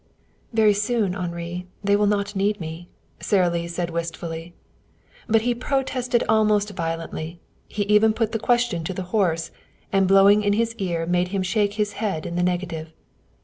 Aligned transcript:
"Very 0.51 0.73
soon, 0.73 1.13
Henri, 1.13 1.67
they 1.83 1.95
will 1.95 2.07
not 2.07 2.35
need 2.35 2.59
me," 2.59 2.89
Sara 3.19 3.51
Lee 3.51 3.67
said 3.67 3.91
wistfully. 3.91 4.55
But 5.27 5.43
he 5.43 5.53
protested 5.53 6.23
almost 6.27 6.71
violently. 6.71 7.39
He 7.67 7.83
even 7.83 8.11
put 8.11 8.31
the 8.31 8.39
question 8.39 8.83
to 8.85 8.95
the 8.95 9.03
horse, 9.13 9.51
and 9.93 10.07
blowing 10.07 10.41
in 10.41 10.53
his 10.53 10.73
ear 10.79 11.05
made 11.05 11.27
him 11.27 11.43
shake 11.43 11.73
his 11.75 11.93
head 12.01 12.25
in 12.25 12.35
the 12.35 12.41
negative. 12.41 12.93